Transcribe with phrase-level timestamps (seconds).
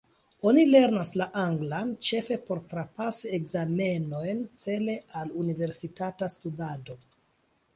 [0.51, 6.99] Oni lernas la anglan ĉefe por trapasi ekzamenojn cele al universitata studado.